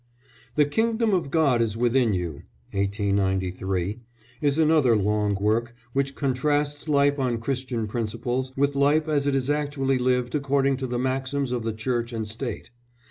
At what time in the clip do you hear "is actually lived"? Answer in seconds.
9.35-10.33